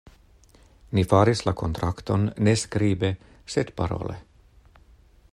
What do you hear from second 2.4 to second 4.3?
ne skribe, sed parole.